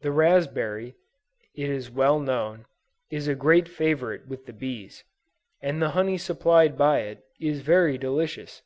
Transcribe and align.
The 0.00 0.10
raspberry, 0.10 0.96
it 1.54 1.70
is 1.70 1.88
well 1.88 2.18
known, 2.18 2.66
is 3.12 3.28
a 3.28 3.34
great 3.36 3.68
favorite 3.68 4.26
with 4.26 4.46
the 4.46 4.52
bees; 4.52 5.04
and 5.62 5.80
the 5.80 5.90
honey 5.90 6.18
supplied 6.18 6.76
by 6.76 7.02
it, 7.02 7.22
is 7.38 7.60
very 7.60 7.96
delicious. 7.96 8.62